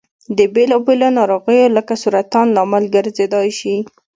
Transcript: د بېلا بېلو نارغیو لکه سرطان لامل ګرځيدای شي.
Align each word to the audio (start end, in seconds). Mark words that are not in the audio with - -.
د 0.37 0.39
بېلا 0.53 0.77
بېلو 0.85 1.09
نارغیو 1.17 1.73
لکه 1.77 1.93
سرطان 2.03 2.47
لامل 2.55 2.83
ګرځيدای 2.95 3.49
شي. 3.59 3.75